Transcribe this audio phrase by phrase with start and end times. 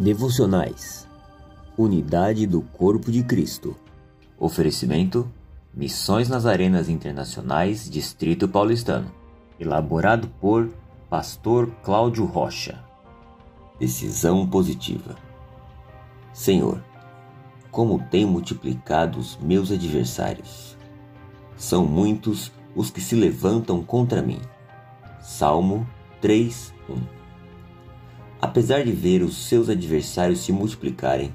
[0.00, 1.08] Devocionais
[1.76, 3.74] Unidade do Corpo de Cristo.
[4.38, 5.28] Oferecimento:
[5.74, 9.10] Missões nas Arenas Internacionais, Distrito Paulistano.
[9.58, 10.70] Elaborado por
[11.10, 12.78] Pastor Cláudio Rocha.
[13.80, 15.16] Decisão positiva.
[16.32, 16.80] Senhor,
[17.72, 20.76] como tem multiplicado os meus adversários.
[21.56, 24.38] São muitos os que se levantam contra mim.
[25.20, 25.84] Salmo
[26.20, 27.17] 3, 1
[28.40, 31.34] Apesar de ver os seus adversários se multiplicarem,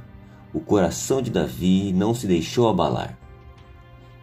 [0.54, 3.18] o coração de Davi não se deixou abalar.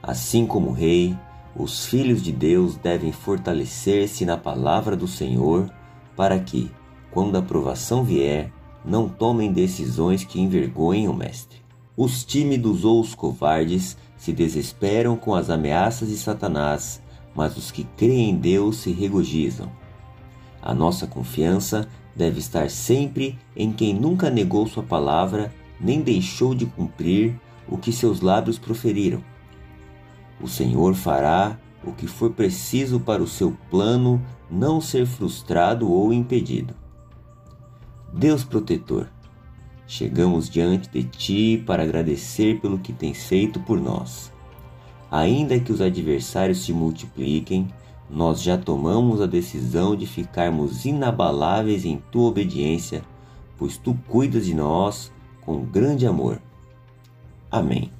[0.02, 1.16] Assim como o rei,
[1.55, 5.70] os filhos de Deus devem fortalecer-se na palavra do Senhor
[6.16, 6.70] para que,
[7.10, 8.50] quando a provação vier,
[8.84, 11.60] não tomem decisões que envergonhem o Mestre.
[11.97, 17.02] Os tímidos ou os covardes se desesperam com as ameaças de Satanás,
[17.34, 19.70] mas os que creem em Deus se regozijam.
[20.62, 21.88] A nossa confiança
[22.20, 27.34] deve estar sempre em quem nunca negou sua palavra, nem deixou de cumprir
[27.67, 29.25] o que seus lábios proferiram.
[30.39, 36.12] O Senhor fará o que for preciso para o seu plano não ser frustrado ou
[36.12, 36.75] impedido.
[38.12, 39.09] Deus protetor,
[39.87, 44.31] chegamos diante de ti para agradecer pelo que tens feito por nós.
[45.11, 47.69] Ainda que os adversários se multipliquem,
[48.11, 53.03] nós já tomamos a decisão de ficarmos inabaláveis em tua obediência,
[53.56, 56.41] pois tu cuidas de nós com grande amor.
[57.50, 57.91] Amém.